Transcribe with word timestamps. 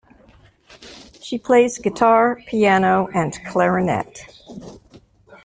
She 1.21 1.37
plays 1.37 1.77
guitar, 1.77 2.41
piano, 2.47 3.07
and 3.13 3.37
clarinet. 3.45 4.31